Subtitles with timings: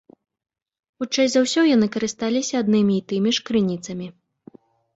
[1.03, 4.07] Хутчэй за ўсё, яны карысталіся аднымі і тымі ж крыніцамі.